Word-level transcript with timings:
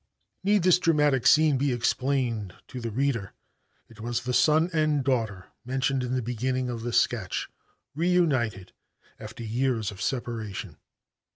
Need 0.43 0.63
this 0.63 0.79
dramatic 0.79 1.27
scene 1.27 1.59
be 1.59 1.71
explained 1.71 2.55
to 2.69 2.81
the 2.81 2.89
reader. 2.89 3.33
It 3.87 3.99
was 4.01 4.23
the 4.23 4.33
son 4.33 4.71
and 4.73 5.03
daughter 5.03 5.49
mentioned 5.63 6.01
in 6.01 6.15
the 6.15 6.23
beginning 6.23 6.71
of 6.71 6.81
this 6.81 6.99
sketch 6.99 7.49
reunited 7.93 8.71
after 9.19 9.43
years 9.43 9.91
of 9.91 10.01
separation. 10.01 10.77